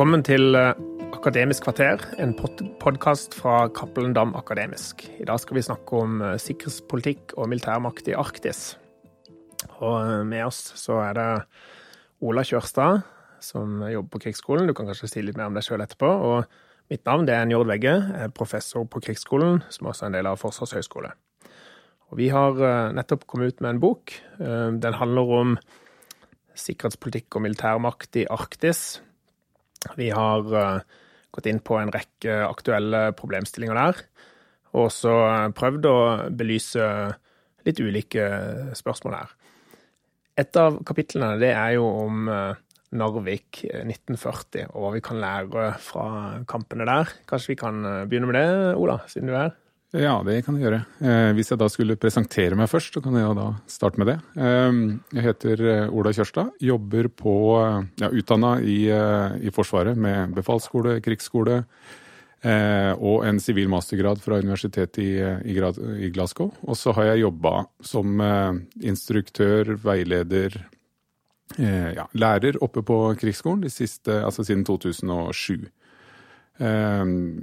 [0.00, 0.78] Velkommen til eh,
[1.12, 2.30] Akademisk kvarter, en
[2.80, 5.02] podkast fra Cappelen Dam Akademisk.
[5.20, 8.78] I dag skal vi snakke om eh, sikkerhetspolitikk og militærmakt i Arktis.
[9.82, 11.26] Og eh, med oss så er det
[12.24, 13.02] Ola Kjørstad,
[13.44, 14.70] som jobber på Krigsskolen.
[14.70, 16.14] Du kan kanskje si litt mer om deg sjøl etterpå.
[16.30, 16.48] Og
[16.88, 17.92] mitt navn er Njord Vegge,
[18.22, 21.12] er professor på Krigsskolen, som også er en del av Forsvarshøgskole.
[22.08, 22.56] Og vi har
[22.96, 24.16] nettopp kommet ut med en bok.
[24.40, 25.54] Den handler om
[26.56, 29.02] sikkerhetspolitikk og militærmakt i Arktis.
[29.98, 30.82] Vi har uh,
[31.34, 34.00] gått inn på en rekke aktuelle problemstillinger der,
[34.74, 35.98] og også uh, prøvd å
[36.36, 36.88] belyse
[37.66, 38.26] litt ulike
[38.78, 39.36] spørsmål her.
[40.40, 42.58] Et av kapitlene det er jo om uh,
[42.96, 46.06] Narvik 1940, og hva vi kan lære fra
[46.50, 47.12] kampene der.
[47.30, 48.48] Kanskje vi kan begynne med det,
[48.80, 49.58] Ola, siden du er her?
[49.90, 50.84] Ja, det kan jeg gjøre.
[51.02, 54.18] Eh, hvis jeg da skulle presentere meg først, så kan jeg da starte med det.
[54.38, 54.76] Eh,
[55.16, 56.52] jeg heter eh, Ola Kjørstad.
[56.62, 57.34] Jobber på
[57.98, 61.64] ja, utdanna i, i, Forsvaret med befalsskole, krigsskole
[62.40, 65.10] og en sivil mastergrad fra universitetet i,
[65.52, 65.56] i,
[66.06, 66.54] i Glasgow.
[66.64, 68.22] Og så har jeg jobba som
[68.80, 70.56] instruktør, veileder,
[71.60, 75.68] ja, lærer oppe på krigsskolen de siste, altså siden 2007.
[76.60, 77.40] Ehm,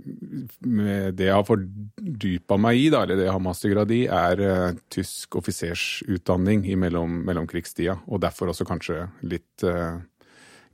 [0.61, 4.77] det jeg har fordypa meg i, da, eller det jeg har mastergrad i, er uh,
[4.93, 7.97] tysk offisersutdanning i mellom, mellomkrigstida.
[8.05, 9.97] Og derfor også kanskje litt uh,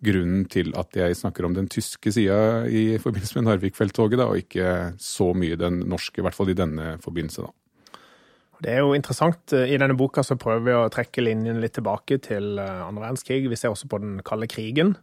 [0.03, 4.95] grunnen til at jeg snakker om den tyske sida i forbindelse med Narvik-felttoget, og ikke
[4.99, 7.47] så mye den norske, i hvert fall i denne forbindelse.
[7.47, 8.01] da.
[8.63, 9.55] Det er jo interessant.
[9.55, 13.47] I denne boka så prøver vi å trekke linjen litt tilbake til andre verdenskrig.
[13.51, 14.93] Vi ser også på den kalde krigen.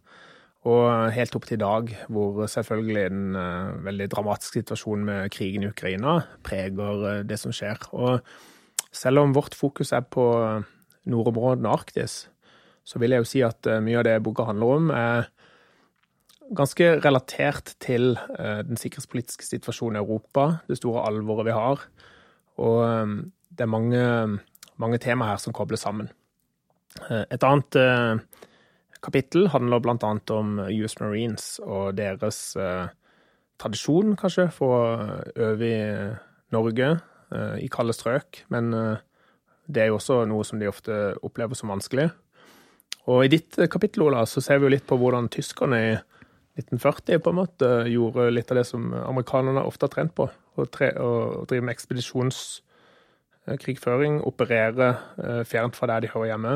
[0.68, 5.64] Og helt opp til i dag, hvor selvfølgelig den uh, veldig dramatiske situasjonen med krigen
[5.64, 7.80] i Ukraina preger uh, det som skjer.
[7.96, 8.20] Og
[8.92, 10.24] selv om vårt fokus er på
[11.08, 12.26] nordområdene Arktis,
[12.84, 15.30] så vil jeg jo si at uh, mye av det boka handler om, er
[16.50, 18.16] ganske relatert til
[18.66, 21.84] den sikkerhetspolitiske situasjonen i Europa, det store alvoret vi har.
[22.58, 23.12] Og
[23.54, 24.00] det er mange,
[24.74, 26.10] mange temaer her som kobles sammen.
[27.06, 27.78] Et annet
[29.04, 30.12] kapittel handler bl.a.
[30.36, 32.86] om US Marines og deres eh,
[33.60, 34.80] tradisjon, kanskje, for å
[35.50, 35.80] øve i
[36.54, 38.28] Norge eh, i kalde strøk.
[38.52, 38.98] Men eh,
[39.70, 40.94] det er jo også noe som de ofte
[41.26, 42.08] opplever som vanskelig.
[43.10, 45.92] Og i ditt kapittel, Ola, så ser vi jo litt på hvordan tyskerne i
[46.60, 50.24] 1940 på en måte gjorde litt av det som amerikanerne ofte har trent på.
[50.28, 50.30] Å,
[51.48, 54.88] drive med ekspedisjonskrigføring, operere
[55.48, 56.54] fjernt fra der de hører hjemme.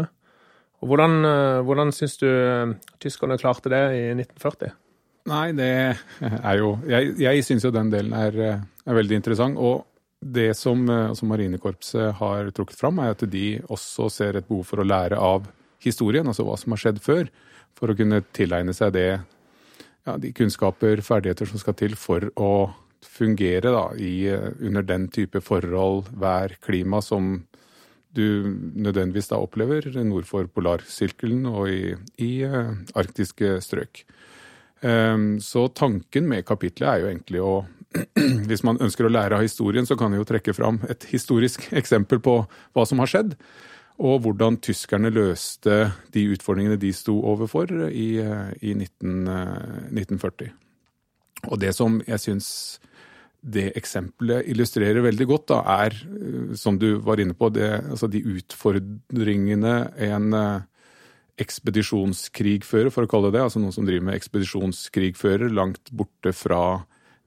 [0.82, 4.74] Og hvordan, eh, hvordan syns du eh, tyskerne klarte det i 1940?
[5.30, 5.70] Nei, det
[6.20, 9.56] er jo Jeg, jeg syns jo den delen er, eh, er, veldig interessant.
[9.56, 9.86] Og
[10.20, 10.86] det som
[11.16, 15.18] som, Marinekorpset har trukket fram, er at de også ser et behov for å lære
[15.20, 15.48] av
[15.84, 17.28] historien, altså hva som har skjedd før,
[17.76, 19.20] for å kunne tilegne seg det,
[20.06, 22.72] ja, de kunnskaper, ferdigheter som skal til for å
[23.04, 24.28] fungere da, i,
[24.64, 27.44] under den type forhold, vær, klima som
[28.16, 28.24] du
[28.74, 34.04] nødvendigvis da opplever nord for polarsirkelen og i, i uh, arktiske strøk.
[34.84, 37.54] Um, så tanken med kapitlet er jo egentlig å
[38.48, 41.68] Hvis man ønsker å lære av historien, så kan jeg jo trekke fram et historisk
[41.80, 42.40] eksempel på
[42.74, 43.36] hva som har skjedd.
[44.02, 50.50] Og hvordan tyskerne løste de utfordringene de sto overfor i, i 19, uh, 1940.
[51.52, 52.48] Og det som jeg syns
[53.44, 58.08] det eksempelet illustrerer veldig godt, da, er, eh, som du var inne på, det, altså
[58.10, 59.74] de utfordringene
[60.08, 60.64] en eh,
[61.44, 66.64] ekspedisjonskrigfører, for å kalle det det, altså noen som driver med ekspedisjonskrigfører langt borte fra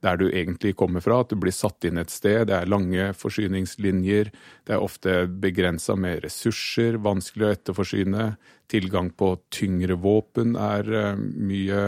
[0.06, 2.48] der du egentlig kommer fra, at du blir satt inn et sted.
[2.50, 4.30] Det er lange forsyningslinjer,
[4.68, 8.28] det er ofte begrensa med ressurser, vanskelig å etterforsyne.
[8.70, 11.82] Tilgang på tyngre våpen er eh, mye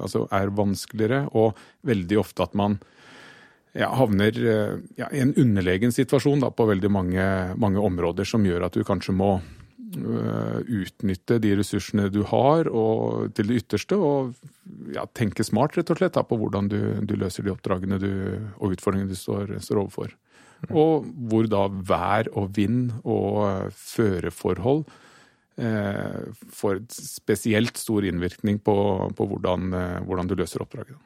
[0.00, 2.78] Altså er vanskeligere, og veldig ofte at man
[3.76, 7.24] ja, havner eh, ja, i en underlegen situasjon da, på veldig mange,
[7.60, 13.30] mange, områder, som gjør at du kanskje må uh, utnytte de ressursene du har og,
[13.36, 14.34] til det ytterste, og
[14.94, 18.10] ja, tenke smart rett og slett da, på hvordan du, du løser de oppdragene du,
[18.58, 20.16] og utfordringene du står, står overfor.
[20.68, 20.74] Mm.
[20.76, 24.84] Og hvor da vær og vind og føreforhold
[25.60, 26.20] eh,
[26.52, 28.76] får spesielt stor innvirkning på,
[29.16, 30.98] på hvordan, eh, hvordan, du løser oppdraget.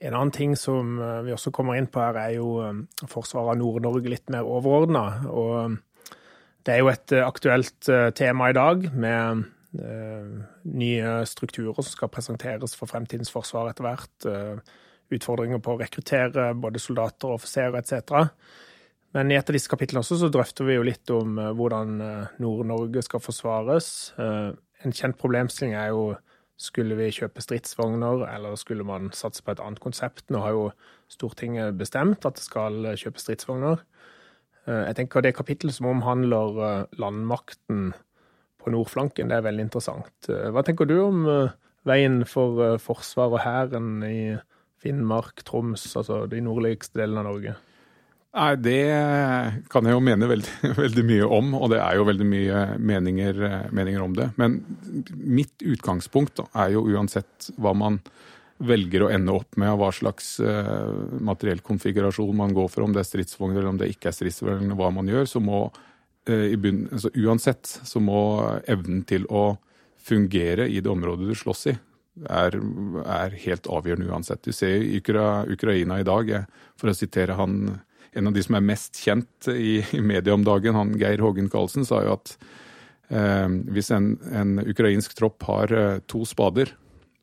[0.00, 3.52] En annen ting som eh, vi også kommer inn på her, er jo eh, forsvaret
[3.52, 5.04] av Nord-Norge litt mer overordna.
[5.28, 6.14] Og eh,
[6.64, 9.46] det er jo et aktuelt tema i dag med
[10.68, 14.26] nye strukturer som skal presenteres for fremtidens forsvar etter hvert.
[15.16, 18.28] Utfordringer på å rekruttere både soldater og offiserer etc.
[19.16, 21.96] Men i et av disse kapitlene også så drøfter vi jo litt om hvordan
[22.44, 23.88] Nord-Norge skal forsvares.
[24.20, 26.10] En kjent problemstilling er jo
[26.60, 30.26] Skulle vi kjøpe stridsvogner, eller skulle man satse på et annet konsept?
[30.28, 30.66] Nå har jo
[31.10, 33.80] Stortinget bestemt at det skal kjøpe stridsvogner.
[34.68, 37.92] Eh, jeg tenker Det kapittelet som omhandler eh, landmakten
[38.60, 40.12] på nordflanken, det er veldig interessant.
[40.28, 41.24] Eh, hva tenker du om
[41.88, 44.36] veien for forsvar og hæren i
[44.80, 47.56] Finnmark, Troms, altså de nordligste delene av Norge?
[48.30, 48.82] Nei, Det
[49.72, 50.52] kan jeg jo mene veldig,
[50.84, 53.40] veldig, mye om, og det er jo veldig mye meninger,
[53.74, 54.30] meninger om det.
[54.38, 54.60] Men
[55.18, 57.98] mitt utgangspunkt da, er jo uansett hva man
[58.60, 60.92] velger å ende opp med, og hva slags uh,
[61.24, 64.76] materiell konfigurasjon man går for, om det er stridsvogner eller om det ikke er stridsvogner,
[64.76, 68.20] hva man gjør, så må uh, bunn, altså, uansett så må
[68.68, 69.54] evnen til å
[70.00, 71.76] fungere i det området du slåss i,
[72.28, 72.56] er,
[73.04, 74.44] er helt avgjørende uansett.
[74.44, 76.32] Du ser Ukra, Ukraina i dag,
[76.80, 77.80] for å sitere han,
[78.12, 81.50] en av de som er mest kjent i, i media om dagen, han Geir Hågen
[81.52, 82.34] Karlsen, sa jo at
[83.08, 85.74] eh, hvis en, en, ukrainsk tropp har
[86.10, 86.74] to spader,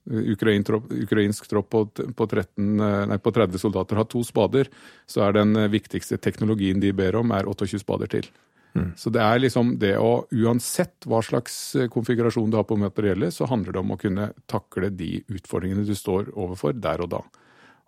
[0.08, 1.84] ukrainsk tropp på,
[2.16, 2.78] på, 13,
[3.12, 4.70] nei, på, 30 soldater har to spader,
[5.10, 8.30] så er den viktigste teknologien de ber om, er 28 spader til.
[8.78, 8.92] Mm.
[9.00, 13.50] Så det er liksom det å Uansett hva slags konfigurasjon du har på materiellet, så
[13.50, 17.22] handler det om å kunne takle de utfordringene du står overfor der og da.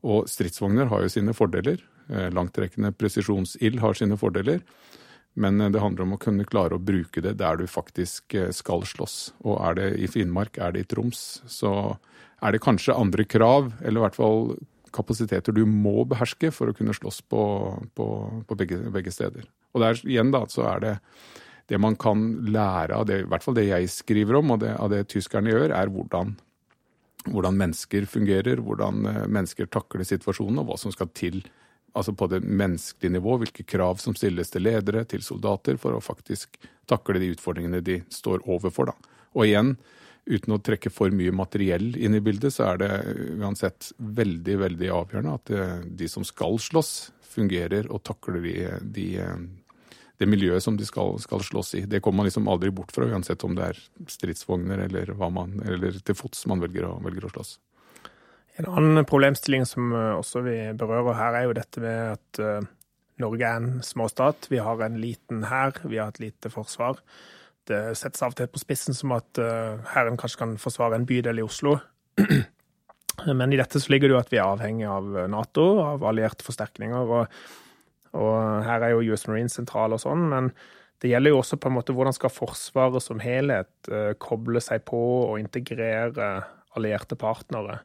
[0.08, 1.82] Og stridsvogner har jo sine fordeler.
[2.10, 4.64] Eh, langtrekkende presisjonsild har sine fordeler.
[5.40, 8.52] Men eh, det handler om å kunne klare å bruke det der du faktisk eh,
[8.56, 9.18] skal slåss.
[9.46, 11.74] Og er det i Finnmark, er det i Troms, så
[12.40, 14.54] er det kanskje andre krav, eller i hvert fall
[14.96, 17.44] kapasiteter du må beherske for å kunne slåss på,
[17.94, 18.08] på,
[18.48, 19.46] på begge, begge, steder.
[19.76, 20.94] Og der igjen da, så er det
[21.70, 24.72] det man kan lære av det, i hvert fall det jeg skriver om, og det,
[24.82, 26.34] av det tyskerne gjør, er hvordan,
[27.28, 31.42] hvordan mennesker fungerer, hvordan eh, mennesker takler situasjonen, og hva som skal til
[31.98, 36.04] altså på det menneskelige nivå, hvilke krav som stilles til ledere, til soldater, for å
[36.04, 38.92] faktisk takle de utfordringene de står overfor.
[38.92, 39.16] Da.
[39.36, 39.74] Og igjen,
[40.30, 42.92] uten å trekke for mye materiell inn i bildet, så er det
[43.40, 46.94] uansett veldig, veldig avgjørende at eh, de som skal slåss,
[47.30, 49.04] fungerer og takler de, de,
[50.20, 51.86] det miljøet som de skal, skal, slåss i.
[51.88, 53.78] Det kommer man liksom aldri bort fra, uansett om det er
[54.12, 57.54] stridsvogner eller, man, eller til fots man velger å, velger å slåss.
[58.60, 62.68] En annen problemstilling som eh, også vi berører her, er jo dette med at uh,
[63.24, 64.50] Norge er en småstat.
[64.52, 67.00] Vi har en liten hær, vi har et lite forsvar.
[67.70, 71.08] Det settes av og til på spissen som at uh, hæren kanskje kan forsvare en
[71.08, 71.78] bydel i Oslo.
[73.40, 76.44] Men i dette så ligger det jo at vi er avhengig av Nato, av allierte
[76.44, 77.16] forsterkninger.
[77.16, 77.40] Og,
[78.18, 80.28] og her er jo US Marines sentral og sånn.
[80.32, 80.54] men
[81.00, 84.82] det gjelder jo også på en måte hvordan skal Forsvaret som helhet uh, koble seg
[84.84, 86.42] på og integrere
[86.76, 87.80] allierte partnere.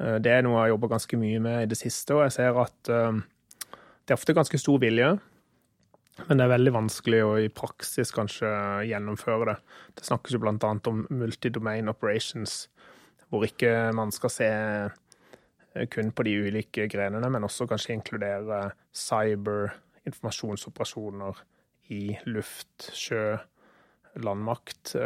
[0.00, 2.36] Eh, det er noe jeg har jobba ganske mye med i det siste, og jeg
[2.38, 3.20] ser at eh,
[4.04, 5.12] det er ofte ganske stor vilje.
[6.26, 8.48] Men det er veldig vanskelig å i praksis kanskje
[8.90, 9.54] gjennomføre det.
[9.96, 10.72] Det snakkes jo bl.a.
[10.90, 12.66] om multidomain operations,
[13.32, 14.98] hvor ikke man skal se eh,
[15.92, 19.76] kun på de ulike grenene, men også kanskje inkludere cyber,
[20.08, 21.44] informasjonsoperasjoner
[21.94, 23.36] i luft, sjø,
[24.22, 24.96] landmakt.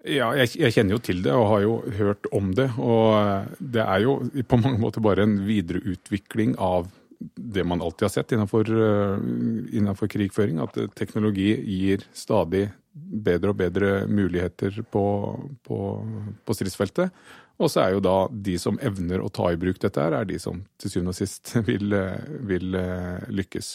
[0.07, 2.69] Ja, jeg, jeg, kjenner jo til det og har jo hørt om det.
[2.79, 6.87] Og det er jo på mange måter bare en videreutvikling av
[7.19, 9.17] det man alltid har sett innenfor, uh,
[9.75, 10.61] innenfor krigføring.
[10.63, 15.03] At teknologi gir stadig bedre og bedre muligheter på,
[15.67, 15.79] på,
[16.47, 17.11] på stridsfeltet.
[17.59, 20.27] Og så er jo da de som evner å ta i bruk dette her, er
[20.27, 21.91] de som til syvende og sist vil,
[22.47, 23.73] vil eh, lykkes.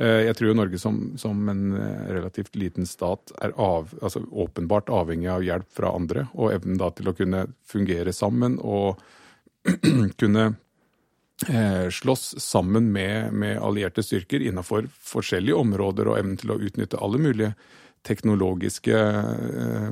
[0.00, 4.22] Eh, jeg tror jo Norge som, som, en eh, relativt liten stat er av, altså
[4.30, 9.02] åpenbart avhengig av hjelp fra andre, og evnen da til å kunne fungere sammen og
[10.20, 10.52] kunne
[11.40, 17.16] slåss sammen med, med, allierte styrker innenfor forskjellige områder og evnen til å utnytte alle
[17.16, 17.54] mulige
[18.06, 19.88] teknologiske, eh,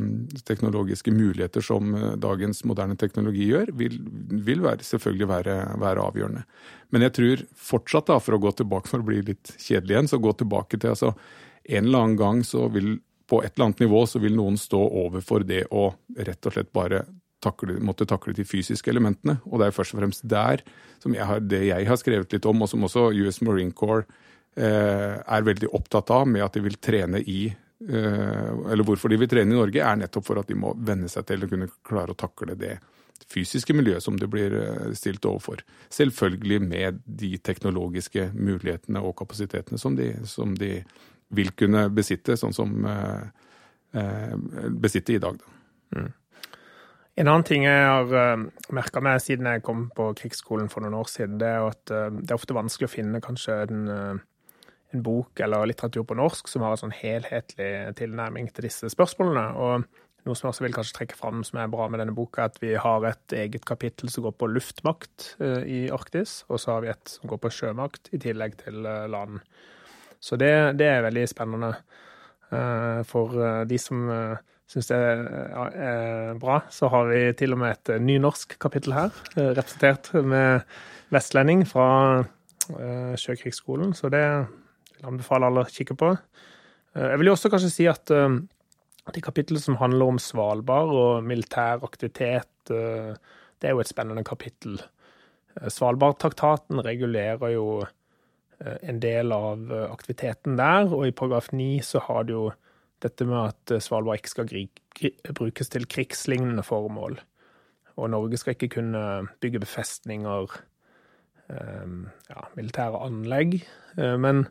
[0.49, 3.99] teknologiske muligheter som eh, dagens moderne teknologi gjør, vil,
[4.47, 6.45] vil være, selvfølgelig være, være, avgjørende.
[6.91, 10.11] Men jeg tror fortsatt, da, for å gå tilbake for å bli litt kjedelig igjen,
[10.11, 11.15] så gå tilbake til altså,
[11.69, 12.95] En eller annen gang så vil
[13.29, 16.71] på et eller annet nivå så vil noen stå overfor det å rett og slett
[16.73, 17.03] bare
[17.45, 19.37] takle, måtte takle de fysiske elementene.
[19.45, 20.63] Og det er først og fremst der
[21.03, 24.07] som jeg har, det jeg har skrevet litt om, og som også US Marine Corps
[24.57, 29.29] eh, er veldig opptatt av, med at de vil trene i eller hvorfor de vil
[29.31, 32.11] trene i Norge, er nettopp for at de må venne seg til å kunne klare
[32.11, 32.73] å takle det
[33.27, 35.63] fysiske miljøet som det blir eh, stilt overfor.
[35.93, 40.79] Selvfølgelig med de teknologiske mulighetene og kapasitetene som de, som de
[41.35, 43.29] vil kunne besitte, sånn som eh,
[43.99, 45.39] eh i dag.
[45.97, 46.09] Mm.
[47.19, 51.09] En annen ting jeg har merka meg siden jeg kom på krigsskolen for noen år
[51.11, 53.89] siden, det er at det er ofte vanskelig å finne kanskje den
[54.95, 59.47] en, bok eller litteratur på norsk som har en sånn helhetlig tilnærming til disse spørsmålene.
[59.61, 59.85] Og
[60.27, 62.53] noe som jeg også vil kanskje trekke fram som er bra med denne boka, er
[62.53, 65.31] at vi har et eget kapittel som går på luftmakt
[65.69, 69.41] i Arktis, og så har vi et som går på sjømakt, i tillegg til land.
[70.21, 71.73] Så det, det er veldig spennende
[73.09, 74.09] for de som
[74.69, 79.15] syns det er bra, så har vi til og med et eh, nynorsk kapittel her,
[79.37, 80.67] eh, representert med
[81.15, 81.89] vestlending fra
[82.21, 83.95] eh, Sjøkrigsskolen.
[83.97, 84.25] Så det
[84.99, 86.13] vil anbefale alle å kikke på.
[86.99, 91.85] Jeg vil jo også kanskje si at de kapitlene som handler om Svalbard og militær
[91.87, 94.81] aktivitet, det er jo et spennende kapittel.
[95.71, 97.85] Svalbardtraktaten regulerer jo
[98.59, 102.49] en del av aktiviteten der, og i paragraf 9 så har det jo
[103.05, 104.51] dette med at eh, Svalbard ikke skal
[105.39, 107.19] brukes til krigslignende formål.
[107.99, 109.03] Og Norge skal ikke kunne
[109.43, 110.55] bygge befestninger,
[111.51, 112.01] ehm,
[112.31, 113.61] ja, militære anlegg.
[113.99, 114.47] Eh, men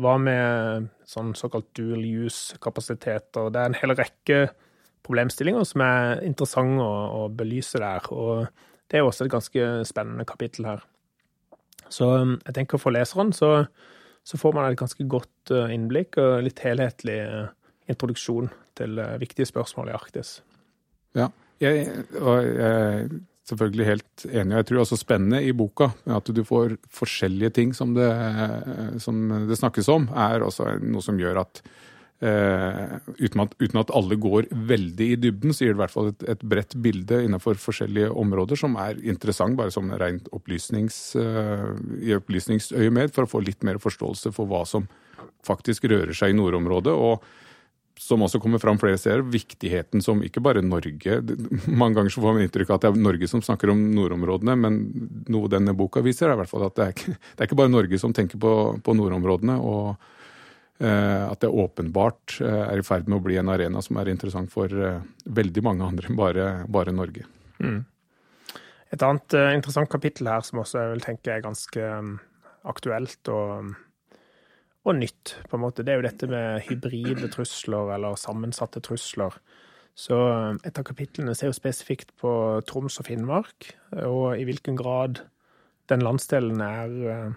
[0.00, 3.50] hva med sånn såkalt dual use-kapasiteter?
[3.52, 4.38] Det er en hel rekke
[5.06, 8.06] problemstillinger som er interessante å, å belyse der.
[8.14, 8.46] Og
[8.90, 10.86] det er også et ganske spennende kapittel her.
[11.92, 13.52] Så ehm, jeg tenker for leseren så,
[14.24, 17.18] så får man et ganske godt eh, innblikk og litt helhetlig
[17.90, 20.38] introduksjon til eh, viktige spørsmål i Arktis.
[21.18, 21.28] Ja,
[21.60, 23.12] jeg, og jeg er
[23.52, 27.76] selvfølgelig helt enig, og jeg tror også spennende i boka at du får forskjellige ting
[27.76, 28.10] som det,
[29.04, 31.62] som det snakkes om, er også noe som gjør at
[32.22, 35.90] Uh, uten, at, uten, at, alle går veldig i dybden, så gir det i hvert
[35.94, 41.00] fall et, et bredt bilde innenfor forskjellige områder som er interessant, bare som rent opplysnings,
[41.18, 44.86] uh, i opplysningsøyemed, for å få litt mer forståelse for hva som
[45.42, 46.94] faktisk rører seg i nordområdet.
[46.94, 47.26] og
[48.00, 51.18] som også kommer fram flere steder, viktigheten som ikke bare Norge
[51.66, 54.56] Mange ganger så får man inntrykk av at det er Norge som snakker om nordområdene,
[54.58, 54.80] men
[55.32, 57.60] noe denne boka viser, er i hvert fall at det er ikke, det er ikke
[57.60, 59.58] bare Norge som tenker på, på nordområdene.
[59.60, 59.94] og
[60.82, 64.10] eh, at det åpenbart eh, er i ferd med å bli en arena som er
[64.12, 67.28] interessant for eh, veldig mange andre enn bare, bare Norge.
[67.62, 67.82] Mm.
[68.92, 72.16] Et annet uh, interessant kapittel her som også jeg vil tenke er ganske um,
[72.68, 73.70] aktuelt og
[74.82, 75.84] og nytt, på en måte.
[75.86, 79.36] Det er jo dette med hybride trusler, eller sammensatte trusler.
[79.98, 82.32] Så eh, et av kapitlene ser jo spesifikt på
[82.68, 83.72] Troms og Finnmark,
[84.02, 85.22] og i hvilken grad
[85.92, 87.34] den landsdelen er eh,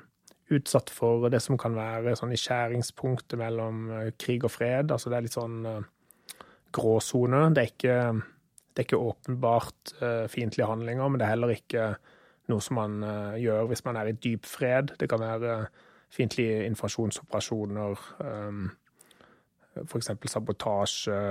[0.55, 4.93] utsatt for det som kan være sånn i skjæringspunktet mellom eh, krig og fred.
[4.93, 5.61] Altså det er litt sånn
[6.75, 7.47] gråsone.
[7.55, 9.95] Det, det, er ikke åpenbart
[10.31, 11.85] fiendtlige handlinger, men det er heller ikke
[12.51, 12.97] noe som man
[13.39, 14.91] gjør hvis man er i dyp fred.
[14.99, 15.53] Det kan være
[16.15, 18.69] fiendtlige invasjonsoperasjoner, um,
[19.83, 20.11] f.eks.
[20.31, 21.21] sabotasje,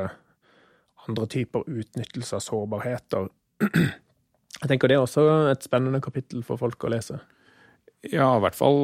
[1.09, 3.31] andre typer utnyttelse av sårbarheter.
[4.61, 7.19] Jeg tenker det er også et spennende kapittel for folk å lese.
[8.13, 8.79] Ja, i hvert fall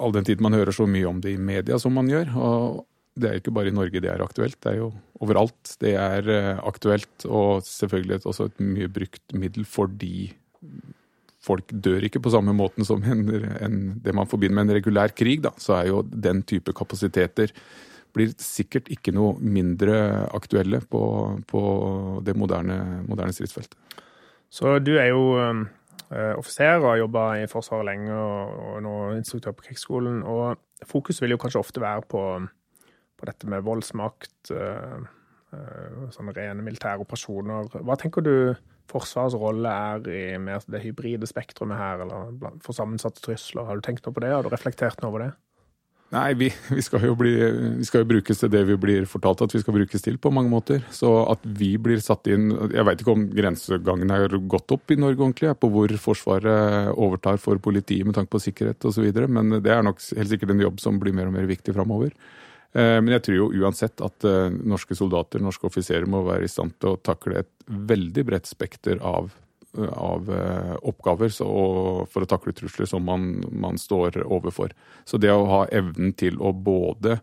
[0.00, 2.30] all den tid man hører så mye om det i media som man gjør.
[2.38, 2.80] Og
[3.20, 4.90] det er ikke bare i Norge det er aktuelt, det er jo
[5.20, 7.26] overalt det er eh, aktuelt.
[7.26, 10.30] Og selvfølgelig også et mye brukt middel fordi
[11.40, 13.22] folk dør ikke på samme måten som en,
[13.60, 17.54] en, det man forbinder med en regulær krig, da, så er jo den type kapasiteter
[18.14, 19.96] blir sikkert ikke noe mindre
[20.34, 21.02] aktuelle på,
[21.46, 21.60] på
[22.26, 23.76] det moderne, moderne, stridsfeltet.
[24.50, 25.62] Så du er jo uh,
[26.38, 30.24] offiser og har jobba i Forsvaret lenge og, og nå instruktør på krigsskolen.
[30.26, 30.58] og
[30.90, 32.24] Fokus vil jo kanskje ofte være på,
[33.14, 34.98] på dette med voldsmakt, uh,
[35.54, 37.70] uh, sånne rene militære operasjoner.
[37.78, 38.34] Hva tenker du
[38.90, 43.68] Forsvarets rolle er i mer det hybride spektrumet her, eller for sammensatte trusler.
[43.68, 44.34] Har du tenkt noe på det?
[44.34, 45.32] Har du reflektert noe over det?
[46.10, 47.32] Nei, vi, vi, skal bli,
[47.78, 50.32] vi, skal jo brukes til det vi blir fortalt at vi skal brukes til, på
[50.34, 50.82] mange måter.
[50.94, 54.98] Så at vi blir satt inn Jeg veit ikke om grensegangen har gått opp i
[54.98, 59.70] Norge ordentlig, på hvor Forsvaret overtar for politiet med tanke på sikkerhet osv., men det
[59.70, 62.10] er nok helt sikkert en jobb som blir mer og mer viktig framover.
[62.72, 66.50] Eh, men jeg tror jo uansett at eh, norske soldater, norske offiserer, må være i
[66.50, 69.32] stand til å takle et veldig bredt spekter av,
[69.74, 70.30] eh, av
[70.86, 74.74] oppgaver for å takle trusler som man, man, står overfor.
[75.04, 77.20] Så det å ha evnen til å både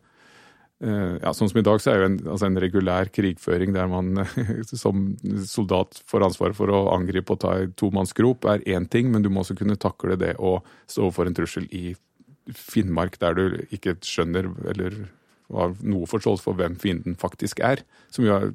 [0.77, 4.19] ja, Sånn som i dag, så er jo en, altså en regulær krigføring der man
[4.69, 5.07] som
[5.49, 9.31] soldat får ansvaret for å angripe og ta ei tomannsgrop, er én ting, men du
[9.33, 11.95] må også kunne takle det å stå overfor en trussel i
[12.53, 14.99] Finnmark der du ikke skjønner eller
[15.53, 17.83] har noe forståelse for hvem fienden faktisk er.
[18.11, 18.49] Som jo er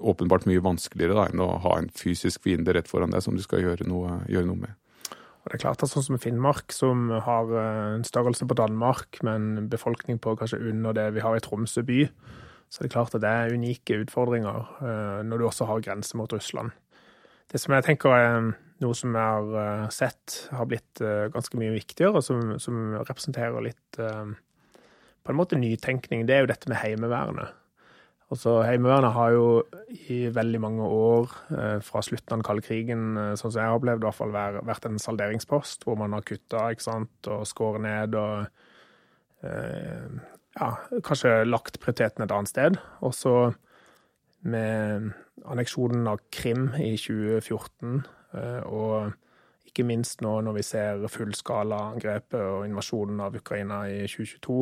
[0.00, 3.44] åpenbart mye vanskeligere da, enn å ha en fysisk fiende rett foran deg som du
[3.44, 4.80] skal gjøre noe, gjøre noe med.
[5.44, 9.20] Og det er klart at Sånn som Finnmark, som har eh, en størrelse på Danmark,
[9.26, 12.06] med en befolkning på kanskje under det vi har i Tromsø by,
[12.72, 16.16] så er det klart at det er unike utfordringer eh, når du også har grense
[16.16, 16.72] mot Russland.
[17.52, 21.04] det som jeg tenker er noe som jeg har eh, sett har blitt
[21.36, 24.00] ganske mye viktigere, og som, som representerer litt
[25.24, 27.60] på en måte nytenkning, det er jo dette med Heimevernet.
[28.32, 29.46] Altså, Heimevernet har jo
[30.08, 31.32] i veldig mange år,
[31.84, 33.04] fra slutten av den kalde krigen,
[33.38, 36.64] sånn som jeg har opplevd, i hvert fall vært en salderingspost hvor man har kutta
[36.72, 40.70] og skåret ned og ja,
[41.04, 42.80] kanskje lagt prioriteten et annet sted.
[43.04, 43.36] Og så
[44.40, 45.12] med
[45.44, 48.02] anneksjonen av Krim i 2014
[48.34, 49.14] Eh, og
[49.68, 54.58] ikke minst nå når vi ser fullskalaangrepet og invasjonen av Ukraina i 2022,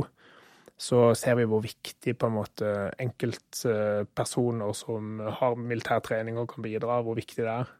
[0.82, 2.68] så ser vi hvor viktig på en måte
[3.02, 7.70] enkeltpersoner som har militær trening og kan bidra, hvor viktig det er.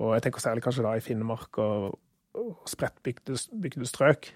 [0.00, 1.98] Og jeg tenker særlig kanskje da i Finnmark og,
[2.40, 4.30] og spredtbygde strøk,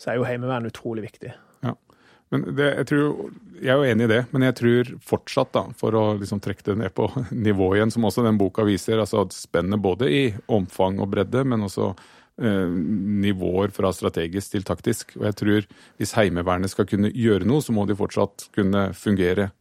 [0.00, 1.34] så er jo Heimevernet utrolig viktig.
[1.66, 1.74] Ja.
[2.32, 3.28] Men det, jeg, tror,
[3.60, 6.64] jeg, er jo enig i det, men jeg tror fortsatt, da, for å liksom trekke
[6.70, 7.10] det ned på
[7.48, 11.44] nivå igjen, som også den boka viser, altså at spennet både i omfang og bredde,
[11.44, 11.92] men også
[12.36, 15.12] nivåer fra strategisk til taktisk.
[15.20, 15.66] Og jeg tror
[16.00, 19.52] hvis Heimevernet skal kunne gjøre noe, så må de fortsatt kunne fungere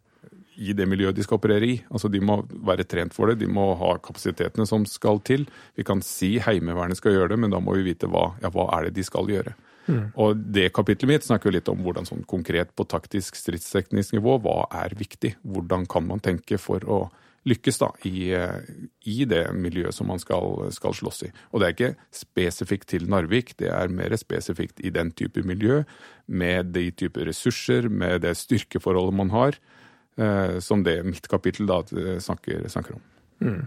[0.55, 1.75] i det miljøet de skal operere i.
[1.89, 5.47] Altså De må være trent for det, de må ha kapasitetene som skal til.
[5.77, 8.69] Vi kan si Heimevernet skal gjøre det, men da må vi vite hva, ja, hva
[8.77, 9.55] er det de skal gjøre.
[9.83, 10.03] Mm.
[10.21, 14.63] Og det kapitlet mitt snakker litt om hvordan sånn konkret på taktisk stridsteknisk nivå, hva
[14.83, 15.35] er viktig?
[15.43, 17.01] Hvordan kan man tenke for å
[17.49, 18.31] lykkes da i,
[19.09, 21.31] i det miljøet som man skal, skal, slåss i.
[21.51, 25.81] Og det er ikke spesifikt til Narvik, det er mer spesifikt i den type miljø,
[26.27, 29.59] med de type ressurser, med det styrkeforholdet man har,
[30.17, 31.81] eh, som det mitt kapittel da
[32.23, 33.03] snakker, snakker om.
[33.43, 33.59] Mm.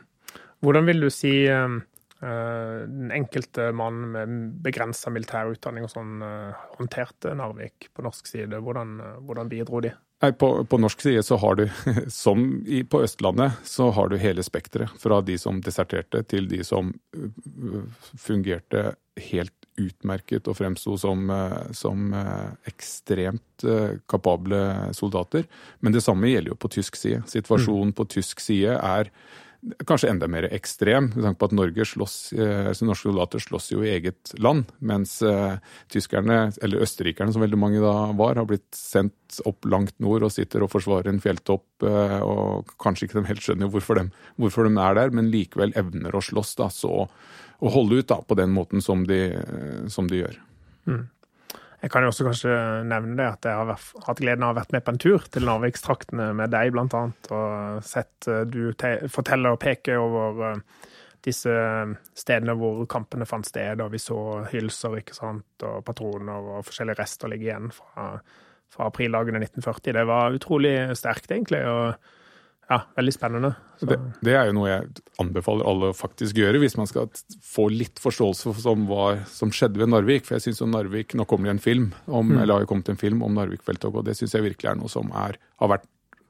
[0.65, 1.77] Hvordan vil du si eh,
[2.23, 8.31] Eh, den enkelte mann med begrensa militær utdanning og sånn eh, håndterte Narvik på norsk
[8.31, 8.61] side.
[8.65, 9.93] Hvordan, eh, hvordan bidro de?
[10.25, 11.67] Nei, på, på, norsk side så har du,
[12.13, 14.95] som i, på Østlandet, så har du hele spekteret.
[15.01, 16.95] Fra de som deserterte, til de som
[18.17, 18.95] fungerte
[19.31, 21.29] helt utmerket og fremsto som,
[21.77, 22.15] som
[22.69, 23.65] ekstremt
[24.09, 24.61] kapable
[24.97, 25.45] soldater.
[25.85, 27.21] Men det samme gjelder jo på tysk side.
[27.29, 29.13] Situasjonen på tysk side er
[29.89, 33.71] kanskje enda mer ekstrem, med tanke på at Norge slåss, eh, altså norske soldater slåss
[33.73, 35.57] jo i eget land, mens uh,
[35.93, 40.35] tyskerne, eller østerrikerne som veldig mange da var, har blitt sendt opp langt nord og
[40.35, 44.07] sitter og forsvarer en fjelltopp, uh, og kanskje ikke de helt skjønner hvorfor de,
[44.41, 47.07] hvorfor de, er der, men likevel evner å slåss da, så,
[47.57, 49.21] og holde ut da, på den måten som de,
[49.93, 50.41] som de gjør.
[50.87, 51.05] Mm.
[51.87, 52.55] Jeg kan jo også kanskje
[52.91, 55.27] nevne det at jeg har hatt gleden av å ha vært med på en tur
[55.31, 58.73] til Narvikstraktene med deg, blant annet, og sett eh, du
[59.13, 60.89] fortelle og peke over eh,
[61.23, 61.55] disse
[62.19, 64.19] stedene hvor kampene fant sted, og vi så
[64.51, 68.09] hylser ikke sant, og patroner og forskjellige rester ligge igjen fra,
[68.75, 69.95] fra aprildagene 1940.
[69.95, 71.63] Det var utrolig sterkt, egentlig.
[71.71, 71.95] og
[72.67, 73.53] ja, veldig spennende.
[73.79, 77.07] Det, det, er jo noe jeg anbefaler alle å faktisk gjøre, hvis man skal
[77.47, 80.27] få litt forståelse for som, var, som skjedde ved Narvik.
[80.27, 82.41] For jeg syns Narvik Nå kommer det en film om, mm.
[82.41, 84.91] eller har jo kommet en film om Narvik-felttoget, og det syns jeg virkelig er noe
[84.91, 85.87] som er, har vært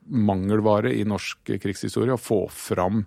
[0.07, 2.15] mangelvare i norsk krigshistorie.
[2.15, 3.07] Å få fram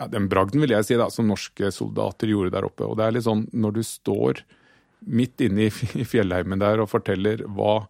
[0.00, 2.88] ja, den bragden, vil jeg si, da, som norske soldater gjorde der oppe.
[2.88, 4.44] Og det er litt sånn, når du står
[5.12, 7.82] midt inne i fjellheimen der og forteller hva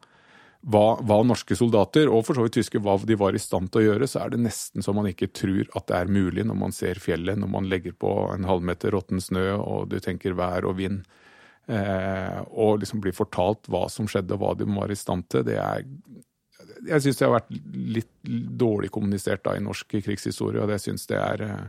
[0.62, 3.82] hva, hva, norske soldater, og for så vidt tyske, hva de var i stand til
[3.82, 6.58] å gjøre, så er det nesten så man ikke tror at det er mulig når
[6.60, 10.68] man ser fjellet, når man legger på en halvmeter råtten snø og du tenker vær
[10.70, 11.02] og vind.
[11.66, 15.44] Eh, og liksom blir fortalt hva som skjedde og hva de var i stand til,
[15.46, 15.84] det er
[16.82, 17.52] Jeg syns det har vært
[17.96, 18.10] litt
[18.58, 21.68] dårlig kommunisert da i norsk krigshistorie, og det syns det er eh,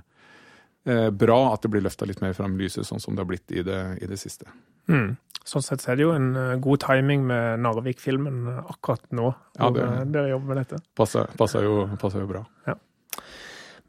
[0.84, 3.54] bra at det blir løfta litt mer fram i lyset, sånn som det har blitt
[3.56, 4.50] i det, i det siste.
[4.92, 5.14] Mm.
[5.44, 9.68] Sånn sett er det jo en eh, god timing med Narvik-filmen eh, akkurat nå, ja,
[9.68, 10.80] det, hvor eh, dere jobber med dette.
[10.96, 12.44] Passer, passer, jo, passer jo, bra.
[12.70, 12.78] Ja.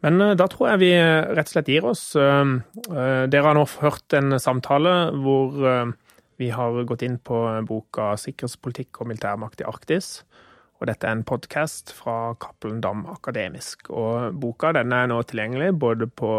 [0.04, 2.02] Men da tror jeg vi rett og slett gir oss.
[2.12, 5.54] Dere har nå hørt en samtale hvor
[6.37, 10.26] vi har gått inn på boka 'Sikkerhetspolitikk og militærmakt i Arktis'.
[10.76, 13.88] Og dette er en podkast fra Cappelen Dam Akademisk.
[13.88, 16.35] Og boka den er nå tilgjengelig både på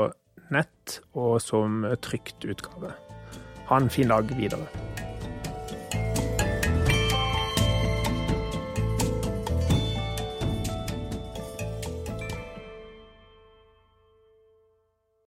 [0.53, 2.93] nett og som trykt utgave.
[3.69, 4.67] Ha en fin dag videre.